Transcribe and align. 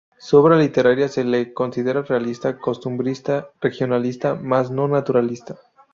Su 0.17 0.37
obra 0.39 0.57
literaria 0.57 1.07
se 1.09 1.23
le 1.23 1.53
considera 1.53 2.01
realista, 2.01 2.57
costumbrista, 2.57 3.49
regionalista, 3.61 4.33
más 4.33 4.71
no 4.71 4.87
naturalista. 4.87 5.59